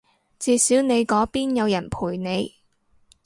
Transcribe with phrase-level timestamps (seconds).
[0.39, 2.55] 至少你嗰邊有人陪你